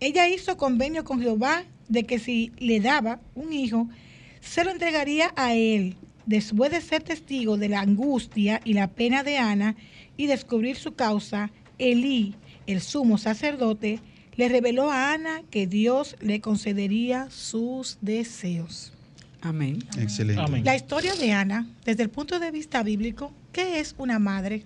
[0.00, 3.88] Ella hizo convenio con Jehová de que si le daba un hijo,
[4.40, 5.96] se lo entregaría a él.
[6.26, 9.74] Después de ser testigo de la angustia y la pena de Ana
[10.16, 12.36] y descubrir su causa, Elí,
[12.68, 13.98] el sumo sacerdote,
[14.36, 18.92] le reveló a Ana que Dios le concedería sus deseos.
[19.42, 19.84] Amén.
[19.98, 20.62] Excelente.
[20.62, 24.64] La historia de Ana, desde el punto de vista bíblico, ¿qué es una madre?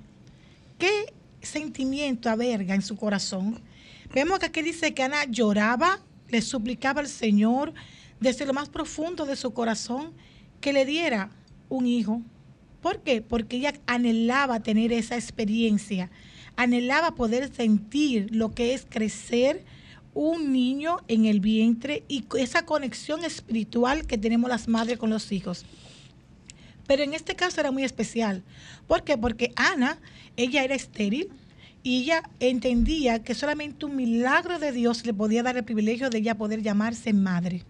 [0.78, 3.58] ¿Qué sentimiento averga en su corazón?
[4.14, 7.72] Vemos que aquí dice que Ana lloraba, le suplicaba al Señor
[8.20, 10.12] desde lo más profundo de su corazón
[10.60, 11.30] que le diera
[11.70, 12.20] un hijo.
[12.82, 13.22] ¿Por qué?
[13.22, 16.10] Porque ella anhelaba tener esa experiencia,
[16.54, 19.64] anhelaba poder sentir lo que es crecer
[20.16, 25.30] un niño en el vientre y esa conexión espiritual que tenemos las madres con los
[25.30, 25.66] hijos.
[26.86, 28.42] Pero en este caso era muy especial.
[28.86, 29.18] ¿Por qué?
[29.18, 29.98] Porque Ana,
[30.38, 31.28] ella era estéril
[31.82, 36.18] y ella entendía que solamente un milagro de Dios le podía dar el privilegio de
[36.18, 37.64] ella poder llamarse madre.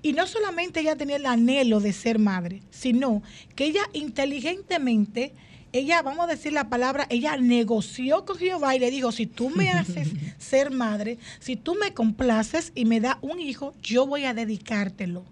[0.00, 3.20] Y no solamente ella tenía el anhelo de ser madre, sino
[3.56, 5.32] que ella inteligentemente,
[5.78, 9.50] ella, vamos a decir la palabra, ella negoció con Jehová y le dijo, si tú
[9.50, 14.24] me haces ser madre, si tú me complaces y me das un hijo, yo voy
[14.24, 15.24] a dedicártelo.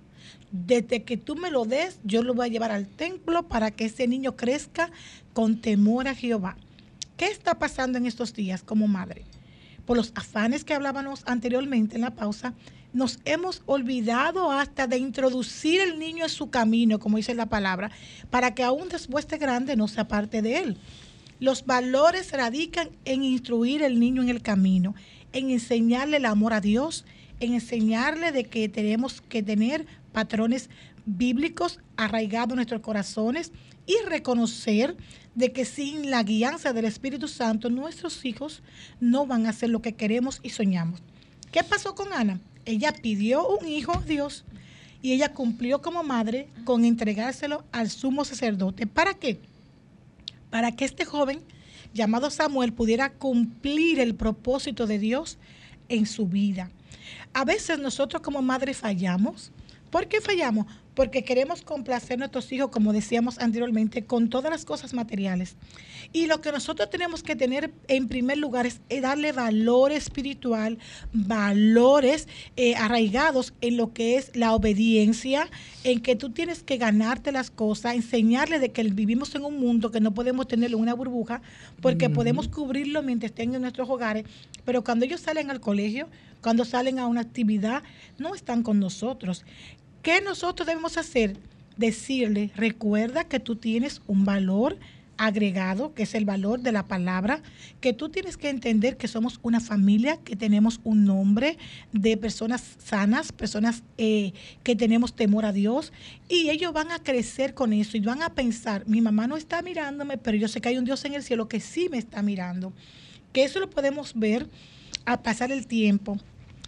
[0.52, 3.87] Desde que tú me lo des, yo lo voy a llevar al templo para que
[3.87, 4.90] ese niño crezca
[5.32, 6.56] con temor a Jehová.
[7.16, 9.24] ¿Qué está pasando en estos días como madre?
[9.85, 12.54] Por los afanes que hablábamos anteriormente en la pausa,
[12.92, 17.90] nos hemos olvidado hasta de introducir el niño en su camino, como dice la palabra,
[18.31, 20.77] para que aún después de grande no se aparte de él.
[21.38, 24.94] Los valores radican en instruir el niño en el camino,
[25.33, 27.05] en enseñarle el amor a Dios,
[27.40, 30.70] en enseñarle de que tenemos que tener patrones
[31.05, 33.53] bíblicos arraigados en nuestros corazones
[33.87, 34.96] y reconocer
[35.35, 38.62] de que sin la guianza del Espíritu Santo nuestros hijos
[39.01, 41.01] no van a hacer lo que queremos y soñamos.
[41.53, 42.40] ¿Qué pasó con Ana?
[42.66, 44.44] Ella pidió un hijo a Dios
[45.00, 48.87] y ella cumplió como madre con entregárselo al sumo sacerdote.
[48.87, 49.40] ¿Para qué?
[50.50, 51.40] Para que este joven
[51.94, 55.38] llamado Samuel pudiera cumplir el propósito de Dios
[55.88, 56.70] en su vida.
[57.33, 59.52] A veces nosotros como madres fallamos.
[59.90, 60.66] ¿Por qué fallamos?
[60.96, 65.56] Porque queremos complacer a nuestros hijos, como decíamos anteriormente, con todas las cosas materiales.
[66.12, 70.78] Y lo que nosotros tenemos que tener en primer lugar es eh, darle valor espiritual,
[71.12, 75.48] valores eh, arraigados en lo que es la obediencia,
[75.85, 79.90] en que tú tienes que ganarte las cosas, enseñarle de que vivimos en un mundo
[79.90, 81.42] que no podemos tenerlo en una burbuja,
[81.80, 84.24] porque podemos cubrirlo mientras estén en nuestros hogares,
[84.64, 86.09] pero cuando ellos salen al colegio,
[86.40, 87.82] cuando salen a una actividad,
[88.18, 89.44] no están con nosotros.
[90.07, 91.37] ¿Qué nosotros debemos hacer?
[91.77, 94.79] Decirle, recuerda que tú tienes un valor
[95.16, 97.42] agregado, que es el valor de la palabra,
[97.81, 101.59] que tú tienes que entender que somos una familia, que tenemos un nombre
[101.92, 105.92] de personas sanas, personas eh, que tenemos temor a Dios,
[106.29, 109.61] y ellos van a crecer con eso y van a pensar, mi mamá no está
[109.61, 112.23] mirándome, pero yo sé que hay un Dios en el cielo que sí me está
[112.23, 112.73] mirando.
[113.33, 114.47] Que eso lo podemos ver
[115.05, 116.16] al pasar el tiempo.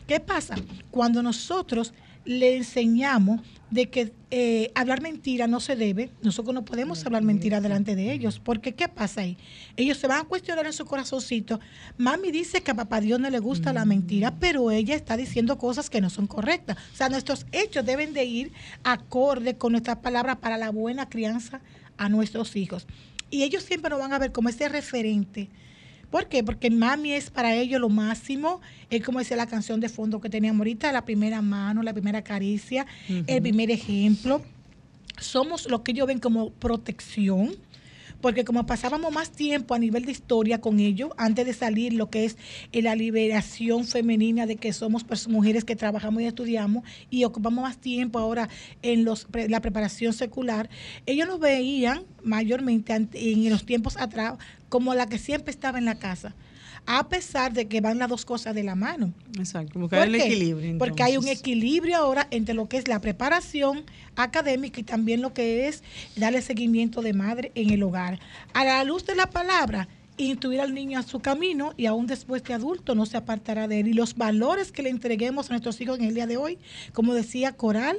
[0.09, 0.57] ¿Qué pasa?
[0.90, 1.94] Cuando nosotros
[2.28, 7.62] le enseñamos de que eh, hablar mentira no se debe, nosotros no podemos hablar mentira
[7.62, 9.38] delante de ellos, porque ¿qué pasa ahí?
[9.78, 11.58] Ellos se van a cuestionar en su corazoncito,
[11.96, 15.56] mami dice que a papá Dios no le gusta la mentira, pero ella está diciendo
[15.56, 16.76] cosas que no son correctas.
[16.92, 18.52] O sea, nuestros hechos deben de ir
[18.84, 21.62] acorde con nuestras palabras para la buena crianza
[21.96, 22.86] a nuestros hijos.
[23.30, 25.48] Y ellos siempre nos van a ver como ese referente.
[26.10, 26.42] ¿Por qué?
[26.42, 28.60] Porque mami es para ellos lo máximo.
[28.90, 32.22] Es como dice la canción de fondo que teníamos ahorita, la primera mano, la primera
[32.22, 32.86] caricia,
[33.26, 34.42] el primer ejemplo.
[35.20, 37.56] Somos lo que ellos ven como protección
[38.20, 42.11] porque como pasábamos más tiempo a nivel de historia con ellos, antes de salir lo
[42.11, 42.37] que es
[42.72, 47.78] eh, la liberación femenina de que somos mujeres que trabajamos y estudiamos y ocupamos más
[47.78, 48.48] tiempo ahora
[48.83, 50.68] en los, la preparación secular,
[51.07, 54.35] ellos nos veían mayormente en los tiempos atrás
[54.68, 56.35] como la que siempre estaba en la casa
[56.90, 59.12] a pesar de que van las dos cosas de la mano.
[59.37, 60.79] Exacto, buscar el equilibrio.
[60.79, 63.85] Porque hay un equilibrio ahora entre lo que es la preparación
[64.16, 65.83] académica y también lo que es
[66.16, 68.18] darle seguimiento de madre en el hogar.
[68.55, 69.87] A la luz de la palabra,
[70.18, 73.81] intuir al niño a su camino y aún después de adulto no se apartará de
[73.81, 73.88] él.
[73.88, 76.59] Y los valores que le entreguemos a nuestros hijos en el día de hoy,
[76.92, 77.98] como decía Coral,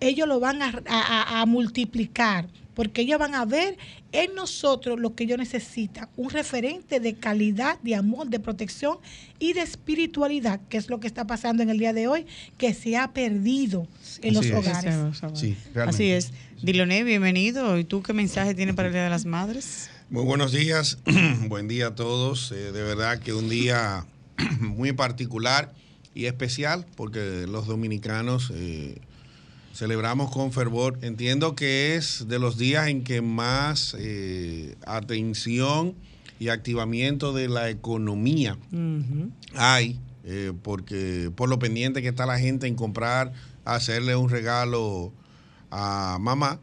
[0.00, 2.48] ellos lo van a multiplicar
[2.80, 3.76] porque ellos van a ver
[4.10, 8.96] en nosotros lo que ellos necesitan, un referente de calidad, de amor, de protección
[9.38, 12.24] y de espiritualidad, que es lo que está pasando en el día de hoy,
[12.56, 13.86] que se ha perdido
[14.22, 14.94] en los hogares.
[15.34, 16.32] Sí, Así es.
[16.62, 17.78] Diloné, bienvenido.
[17.78, 19.90] ¿Y tú qué mensaje tienes para el Día de las Madres?
[20.10, 20.98] Muy buenos días,
[21.48, 22.52] buen día a todos.
[22.52, 24.04] Eh, de verdad que un día
[24.60, 25.72] muy particular
[26.14, 28.52] y especial, porque los dominicanos...
[28.54, 29.00] Eh,
[29.72, 30.98] celebramos con fervor.
[31.02, 35.94] Entiendo que es de los días en que más eh, atención
[36.38, 38.58] y activamiento de la economía
[39.54, 43.32] hay, eh, porque por lo pendiente que está la gente en comprar,
[43.64, 45.12] hacerle un regalo
[45.70, 46.60] a mamá,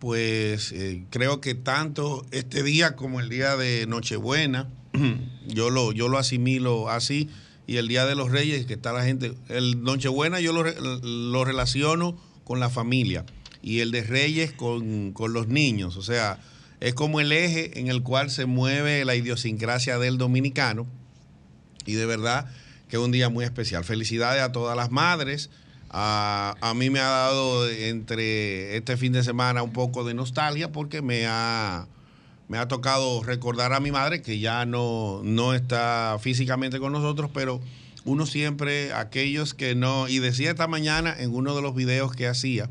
[0.00, 4.68] pues eh, creo que tanto este día como el día de Nochebuena,
[5.46, 7.28] yo lo, yo lo asimilo así,
[7.68, 11.44] y el día de los Reyes, que está la gente, el Nochebuena yo lo, lo
[11.44, 13.24] relaciono con la familia
[13.62, 15.96] y el de Reyes con, los niños.
[15.96, 16.40] O sea,
[16.80, 20.86] es como el eje en el cual se mueve la idiosincrasia del dominicano
[21.86, 22.50] y de verdad
[22.88, 23.84] que es un día muy especial.
[23.84, 25.50] Felicidades a todas las madres.
[25.90, 30.70] A, a, mí me ha dado entre este fin de semana un poco de nostalgia
[30.70, 31.88] porque me ha,
[32.48, 37.30] me ha tocado recordar a mi madre que ya no, no está físicamente con nosotros,
[37.34, 37.60] pero
[38.04, 42.26] uno siempre, aquellos que no, y decía esta mañana en uno de los videos que
[42.26, 42.70] hacía,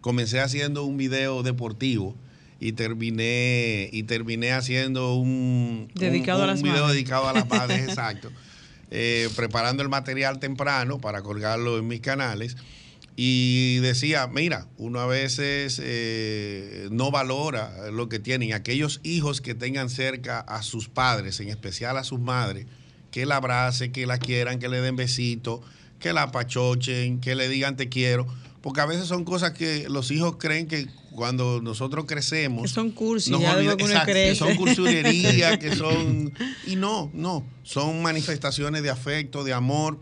[0.00, 2.14] comencé haciendo un video deportivo
[2.60, 8.30] y terminé y terminé haciendo un, dedicado a video dedicado a las madres, exacto.
[8.92, 12.56] Eh, preparando el material temprano para colgarlo en mis canales.
[13.14, 18.52] Y decía, mira, uno a veces eh, no valora lo que tienen.
[18.52, 22.66] Aquellos hijos que tengan cerca a sus padres, en especial a sus madres,
[23.10, 25.60] que la abrace, que la quieran, que le den besitos,
[25.98, 28.26] que la apachochen, que le digan te quiero.
[28.62, 32.62] Porque a veces son cosas que los hijos creen que cuando nosotros crecemos.
[32.62, 36.32] Que son cursi, que son cursurería, que son.
[36.66, 37.44] Y no, no.
[37.62, 39.98] Son manifestaciones de afecto, de amor.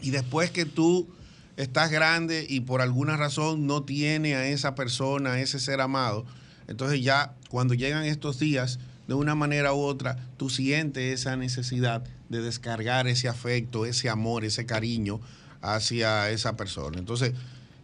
[0.00, 1.08] Y después que tú
[1.56, 6.26] estás grande y por alguna razón no tiene a esa persona, a ese ser amado,
[6.66, 12.04] entonces ya cuando llegan estos días de una manera u otra, tú sientes esa necesidad
[12.28, 15.20] de descargar ese afecto, ese amor, ese cariño
[15.64, 16.98] hacia esa persona.
[16.98, 17.32] Entonces,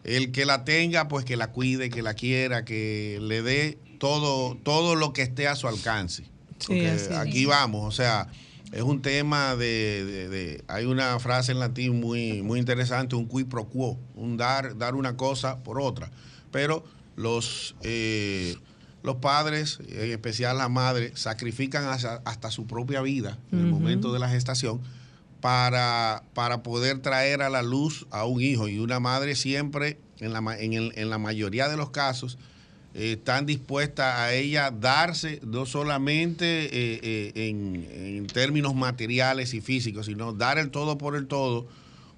[0.04, 4.56] el que la tenga, pues que la cuide, que la quiera, que le dé todo,
[4.62, 6.24] todo lo que esté a su alcance.
[7.16, 8.28] aquí vamos, o sea,
[8.72, 13.64] es un tema de, hay una frase en latín muy, muy interesante, un qui pro
[13.64, 16.10] quo, un dar, dar una cosa por otra.
[16.52, 16.84] Pero
[17.16, 18.56] los eh,
[19.02, 24.18] los padres, en especial la madre, sacrifican hasta, su propia vida en el momento de
[24.18, 24.80] la gestación
[25.40, 28.68] para, para, poder traer a la luz a un hijo.
[28.68, 32.38] Y una madre siempre, en la, en la mayoría de los casos,
[32.92, 40.07] eh, están dispuestas a ella darse no solamente eh, eh, en, términos materiales y físicos,
[40.07, 41.68] sino dar el todo por el todo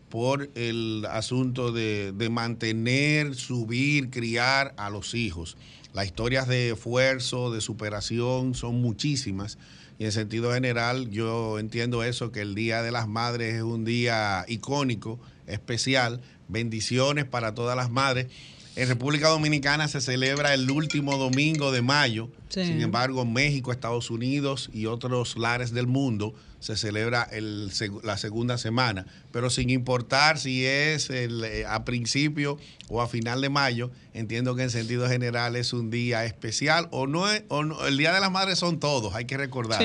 [0.08, 5.56] por el asunto de, de mantener, subir, criar a los hijos.
[5.94, 9.56] Las historias de esfuerzo, de superación son muchísimas.
[10.02, 13.84] Y en sentido general, yo entiendo eso, que el Día de las Madres es un
[13.84, 16.20] día icónico, especial.
[16.48, 18.26] Bendiciones para todas las madres.
[18.74, 22.30] En República Dominicana se celebra el último domingo de mayo.
[22.48, 27.72] Sin embargo, México, Estados Unidos y otros lares del mundo se celebra el,
[28.04, 29.04] la segunda semana.
[29.32, 32.56] Pero sin importar si es eh, a principio
[32.88, 36.86] o a final de mayo, entiendo que en sentido general es un día especial.
[36.92, 39.80] O no, es, o el Día de las Madres son todos, hay que recordar.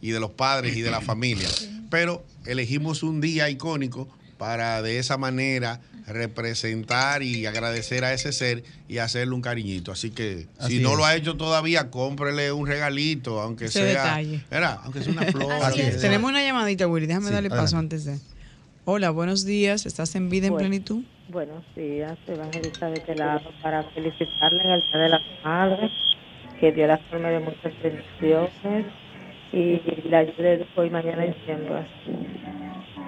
[0.00, 1.48] Y de los padres y de la familia.
[1.90, 4.08] Pero elegimos un día icónico
[4.38, 9.92] para de esa manera representar y agradecer a ese ser y hacerle un cariñito.
[9.92, 10.96] Así que Así si no es.
[10.98, 14.44] lo ha hecho todavía, cómprele un regalito, aunque Ese sea, detalle.
[14.50, 15.52] Era, aunque sea una flor.
[15.62, 16.00] Así es.
[16.00, 17.06] Tenemos una llamadita, Willy.
[17.06, 17.96] Déjame Sí, darle paso adelante.
[17.96, 18.18] antes de.
[18.84, 19.86] Hola, buenos días.
[19.86, 20.68] ¿Estás en vida en Bueno.
[20.68, 21.02] plenitud?
[21.28, 25.90] Buenos días, Evangelista de este lado, para felicitarle en el Día de las Madres,
[26.60, 28.86] que Dios la forme de muchas bendiciones
[29.52, 31.86] y la ayude hoy, mañana y siempre.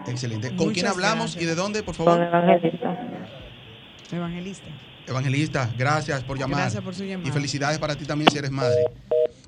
[0.08, 0.48] Excelente.
[0.48, 1.42] ¿Con Muchas quién hablamos gracias.
[1.42, 2.22] y de dónde, por Con favor?
[2.22, 2.96] Evangelista.
[4.12, 4.66] Evangelista.
[5.06, 6.60] Evangelista, gracias por llamar.
[6.62, 7.28] Gracias por su llamada.
[7.28, 8.76] Y felicidades para ti también si eres madre.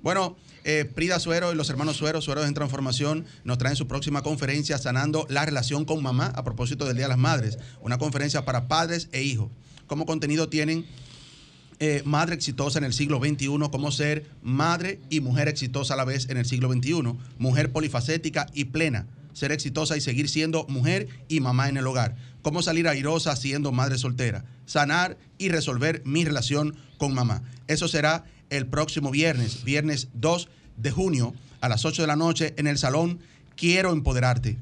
[0.02, 4.22] Bueno, eh, Prida Suero y los hermanos Suero, Sueros en Transformación, nos traen su próxima
[4.22, 7.58] conferencia sanando la relación con mamá a propósito del Día de las Madres.
[7.80, 9.50] Una conferencia para padres e hijos.
[9.86, 10.86] Como contenido tienen
[11.80, 16.04] eh, madre exitosa en el siglo XXI, cómo ser madre y mujer exitosa a la
[16.04, 19.06] vez en el siglo XXI, mujer polifacética y plena,
[19.38, 23.72] ser exitosa y seguir siendo mujer y mamá en el hogar, cómo salir airosa siendo
[23.72, 27.42] madre soltera, sanar y resolver mi relación con mamá.
[27.66, 32.54] Eso será el próximo viernes, viernes 2 de junio a las 8 de la noche
[32.56, 33.20] en el salón
[33.56, 34.56] Quiero Empoderarte.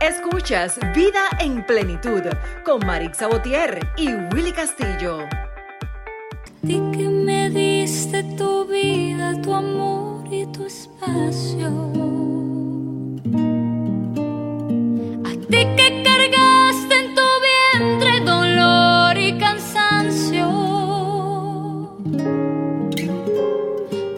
[0.00, 2.22] Escuchas Vida en Plenitud
[2.64, 5.24] con Marix Sabotier y Willy Castillo.
[6.64, 12.35] ti que me diste tu vida, tu amor y tu espacio.
[15.50, 20.46] Ti que cargaste en tu vientre dolor y cansancio.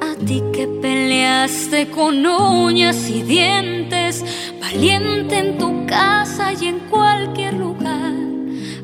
[0.01, 4.25] A ti que peleaste con uñas y dientes,
[4.61, 8.15] valiente en tu casa y en cualquier lugar.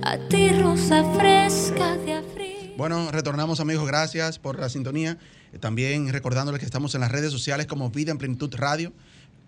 [0.03, 2.74] A ti rosa fresca de abril.
[2.76, 5.16] Bueno, retornamos amigos, gracias por la sintonía.
[5.53, 8.92] Eh, También recordándoles que estamos en las redes sociales como Vida en Plenitud Radio,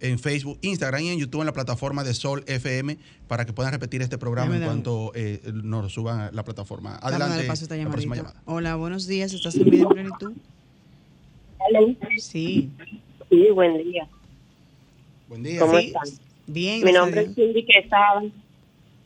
[0.00, 3.72] en Facebook, Instagram y en YouTube en la plataforma de Sol FM para que puedan
[3.72, 6.96] repetir este programa Déjame en cuanto eh, nos suban a la plataforma.
[7.02, 8.40] Adelante, paso esta la próxima llamada.
[8.44, 9.32] Hola, buenos días.
[9.32, 10.32] ¿Estás en vida en plenitud?
[12.18, 12.70] Sí.
[13.30, 14.06] Sí, buen día.
[15.28, 15.60] Buen día.
[15.60, 16.02] ¿Cómo Sí, están?
[16.46, 16.84] Bien.
[16.84, 17.34] Mi nombre es.
[17.34, 18.22] Cindy Quesada.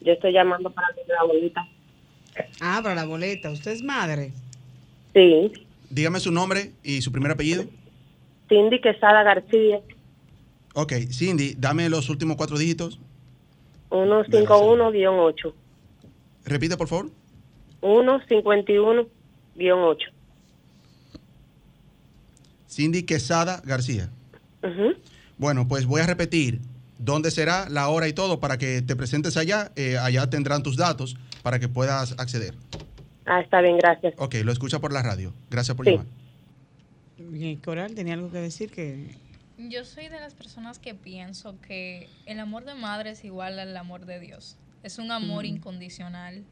[0.00, 1.66] Yo estoy llamando para mi abuelita.
[2.60, 3.50] Ah, para la boleta.
[3.50, 4.32] ¿Usted es madre?
[5.14, 5.52] Sí,
[5.90, 7.64] Dígame su nombre y su primer apellido.
[8.48, 9.80] Cindy Quesada García,
[10.74, 13.00] Ok, Cindy, dame los últimos cuatro dígitos.
[13.90, 15.52] 151-8.
[16.44, 17.10] Repite, por favor.
[17.82, 19.08] 151-8.
[22.68, 24.10] Cindy Quesada García.
[25.38, 26.60] Bueno, pues voy a repetir
[26.98, 29.72] dónde será, la hora y todo para que te presentes allá.
[29.74, 32.54] Eh, allá tendrán tus datos para que puedas acceder.
[33.26, 34.14] Ah, está bien, gracias.
[34.18, 35.32] Ok, lo escucha por la radio.
[35.50, 35.92] Gracias por Sí.
[35.92, 36.06] llamar.
[37.64, 39.14] Coral tenía algo que decir que
[39.68, 43.76] Yo soy de las personas que pienso que el amor de madre es igual al
[43.76, 44.56] amor de Dios.
[44.82, 45.54] Es un amor Ujú.
[45.56, 46.44] incondicional.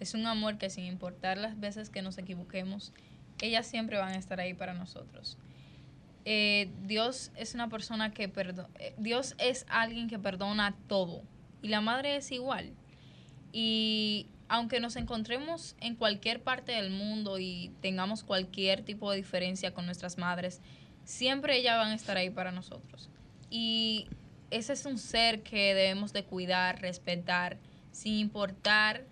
[0.00, 2.92] Es un amor que sin importar las veces que nos equivoquemos,
[3.40, 5.38] ellas siempre van a estar ahí para nosotros.
[6.24, 8.68] Eh, Dios es una persona que perdona.
[8.98, 11.22] Dios es alguien que perdona todo.
[11.62, 12.72] Y la madre es igual.
[13.52, 19.72] Y aunque nos encontremos en cualquier parte del mundo y tengamos cualquier tipo de diferencia
[19.72, 20.60] con nuestras madres,
[21.06, 23.08] siempre ellas van a estar ahí para nosotros.
[23.48, 24.08] Y
[24.50, 27.56] ese es un ser que debemos de cuidar, respetar,
[27.92, 29.04] sin importar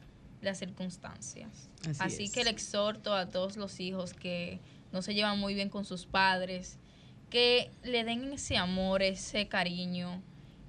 [0.42, 1.70] las circunstancias.
[1.88, 2.32] Así Así, es.
[2.32, 4.60] que le exhorto a todos los hijos que
[4.92, 6.78] no se llevan muy bien con sus padres,
[7.30, 10.20] que le den ese amor, ese cariño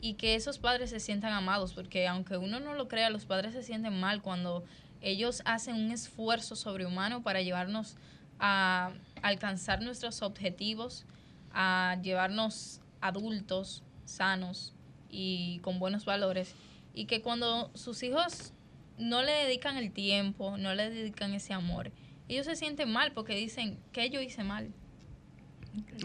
[0.01, 3.53] y que esos padres se sientan amados, porque aunque uno no lo crea, los padres
[3.53, 4.63] se sienten mal cuando
[5.01, 7.97] ellos hacen un esfuerzo sobrehumano para llevarnos
[8.39, 11.05] a alcanzar nuestros objetivos,
[11.53, 14.73] a llevarnos adultos sanos
[15.09, 16.53] y con buenos valores,
[16.93, 18.53] y que cuando sus hijos
[18.97, 21.91] no le dedican el tiempo, no le dedican ese amor,
[22.27, 24.71] ellos se sienten mal porque dicen que yo hice mal.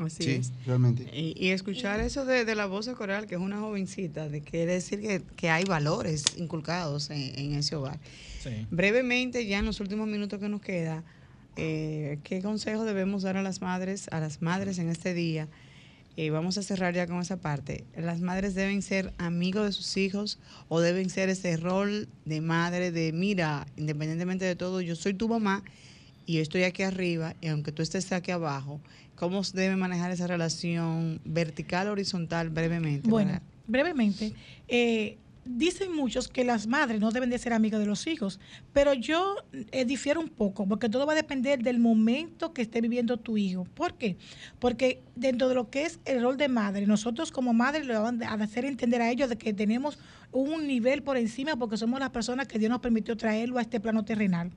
[0.04, 0.52] Así Sí, es.
[0.66, 1.08] realmente.
[1.16, 4.40] Y, y escuchar eso de, de la voz de Coral, que es una jovencita, de
[4.40, 8.00] quiere decir que, que hay valores inculcados en, en ese hogar.
[8.40, 8.66] Sí.
[8.70, 11.04] Brevemente, ya en los últimos minutos que nos queda,
[11.60, 15.48] eh, ¿qué consejo debemos dar a las madres, a las madres en este día?
[16.16, 17.84] eh, vamos a cerrar ya con esa parte.
[17.96, 20.38] Las madres deben ser amigos de sus hijos
[20.68, 25.28] o deben ser ese rol de madre de, mira, independientemente de todo, yo soy tu
[25.28, 25.62] mamá
[26.26, 28.80] y yo estoy aquí arriba y aunque tú estés aquí abajo,
[29.14, 33.08] ¿cómo se debe manejar esa relación vertical horizontal brevemente?
[33.08, 34.34] Bueno, brevemente,
[34.68, 35.16] eh,
[35.56, 38.38] dicen muchos que las madres no deben de ser amigas de los hijos,
[38.72, 39.36] pero yo
[39.72, 43.36] eh, difiero un poco, porque todo va a depender del momento que esté viviendo tu
[43.36, 43.64] hijo.
[43.64, 44.16] ¿Por qué?
[44.58, 48.22] Porque dentro de lo que es el rol de madre, nosotros como madre le van
[48.22, 49.98] a hacer entender a ellos de que tenemos
[50.32, 53.80] un nivel por encima porque somos las personas que Dios nos permitió traerlo a este
[53.80, 54.50] plano terrenal.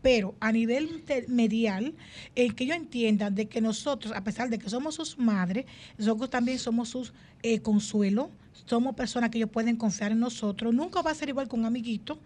[0.00, 1.94] Pero a nivel intermedial,
[2.34, 5.66] en que ellos entiendan de que nosotros, a pesar de que somos sus madres,
[5.98, 8.30] nosotros también somos sus eh, consuelo,
[8.66, 10.74] somos personas que ellos pueden confiar en nosotros.
[10.74, 12.18] Nunca va a ser igual con un amiguito,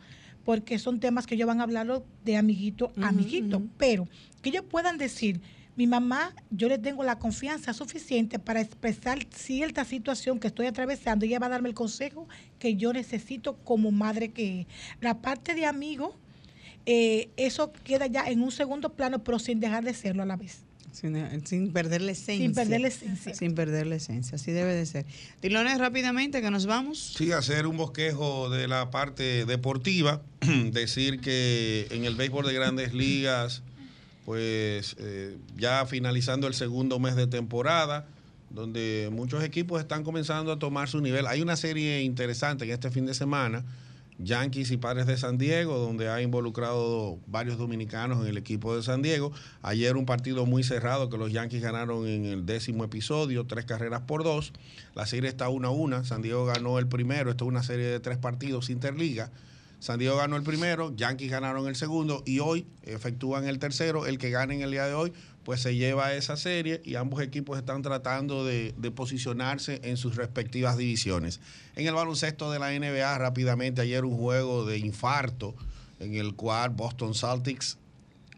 [0.45, 4.09] porque son temas que ellos van a hablarlo de amiguito a amiguito, pero
[4.41, 5.41] que ellos puedan decir,
[5.77, 11.25] mi mamá, yo le tengo la confianza suficiente para expresar cierta situación que estoy atravesando
[11.25, 12.29] y ella va a darme el consejo
[12.59, 14.67] que yo necesito como madre que es.
[15.01, 16.15] La parte de amigo,
[16.85, 20.37] eh, eso queda ya en un segundo plano, pero sin dejar de serlo a la
[20.37, 20.65] vez.
[20.93, 22.45] Sin, sin perder la esencia.
[22.47, 23.35] Sin perder la esencia.
[23.35, 25.07] Sin perder la esencia, así debe de ser.
[25.41, 27.15] Dilones, rápidamente, que nos vamos.
[27.17, 30.21] Sí, hacer un bosquejo de la parte deportiva,
[30.73, 33.63] decir que en el béisbol de grandes ligas,
[34.27, 38.07] pues eh, ya finalizando el segundo mes de temporada,
[38.51, 41.27] donde muchos equipos están comenzando a tomar su nivel.
[41.27, 43.65] Hay una serie interesante en este fin de semana,
[44.25, 48.83] Yankees y Padres de San Diego, donde ha involucrado varios dominicanos en el equipo de
[48.83, 49.33] San Diego.
[49.63, 54.03] Ayer un partido muy cerrado que los Yankees ganaron en el décimo episodio, tres carreras
[54.03, 54.53] por dos.
[54.95, 56.05] La serie está 1 a 1.
[56.05, 57.31] San Diego ganó el primero.
[57.31, 59.31] Esto es una serie de tres partidos interliga.
[59.83, 64.07] San Diego ganó el primero, Yankees ganaron el segundo y hoy efectúan el tercero.
[64.07, 65.13] El que gane en el día de hoy,
[65.43, 70.15] pues se lleva esa serie y ambos equipos están tratando de, de posicionarse en sus
[70.15, 71.41] respectivas divisiones.
[71.75, 75.57] En el baloncesto de la NBA, rápidamente, ayer un juego de infarto
[75.99, 77.77] en el cual Boston Celtics,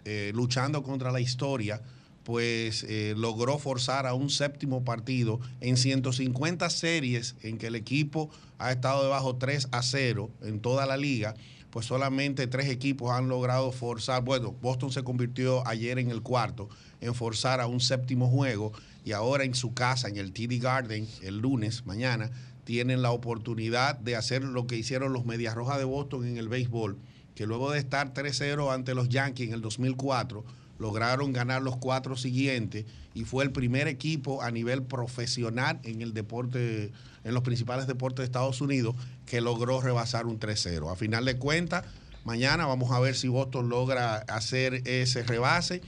[0.07, 1.83] eh, luchando contra la historia,
[2.25, 8.31] pues eh, logró forzar a un séptimo partido en 150 series en que el equipo
[8.59, 11.35] ha estado debajo 3 a 0 en toda la liga,
[11.71, 16.69] pues solamente tres equipos han logrado forzar, bueno, Boston se convirtió ayer en el cuarto
[17.01, 18.73] en forzar a un séptimo juego
[19.05, 22.31] y ahora en su casa, en el TD Garden, el lunes, mañana,
[22.65, 26.49] tienen la oportunidad de hacer lo que hicieron los Medias Rojas de Boston en el
[26.49, 26.97] béisbol,
[27.35, 30.45] que luego de estar 3-0 ante los Yankees en el 2004,
[30.85, 36.13] lograron ganar los cuatro siguientes y fue el primer equipo a nivel profesional en el
[36.13, 36.93] deporte,
[37.25, 40.93] en los principales deportes de Estados Unidos, que logró rebasar un 3-0.
[40.93, 41.87] A final de cuentas,
[42.23, 45.81] mañana vamos a ver si Boston logra hacer ese rebase